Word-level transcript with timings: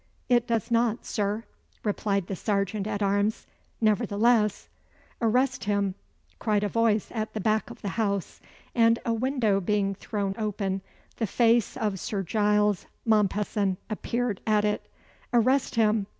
"It 0.29 0.47
does 0.47 0.71
not, 0.71 1.05
Sir," 1.05 1.43
replied 1.83 2.25
the 2.25 2.35
serjeant 2.35 2.87
at 2.87 3.03
arms. 3.03 3.45
"Nevertheless" 3.79 4.67
"Arrest 5.21 5.65
him!" 5.65 5.93
cried 6.39 6.63
a 6.63 6.67
voice 6.69 7.09
at 7.13 7.35
the 7.35 7.39
back 7.39 7.69
of 7.69 7.83
the 7.83 7.89
house, 8.01 8.41
and 8.73 8.97
a 9.05 9.13
window 9.13 9.59
being 9.61 9.93
thrown 9.93 10.33
open, 10.39 10.81
the 11.17 11.27
face 11.27 11.77
of 11.77 11.99
Sir 11.99 12.23
Giles 12.23 12.87
Mompesson 13.05 13.77
appeared 13.91 14.41
at 14.47 14.65
it 14.65 14.89
"Arrest 15.33 15.75
him!" 15.75 16.07